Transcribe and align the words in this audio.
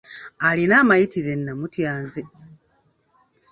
Alina 0.47 0.73
amayitire 0.81 1.33
namutya 1.35 1.93
nze. 2.03 2.21